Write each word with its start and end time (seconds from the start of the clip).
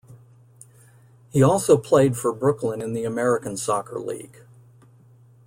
He 1.29 1.43
also 1.43 1.77
played 1.77 2.17
for 2.17 2.33
Brooklyn 2.33 2.81
in 2.81 2.93
the 2.93 3.03
American 3.03 3.55
Soccer 3.55 3.99
League. 3.99 4.41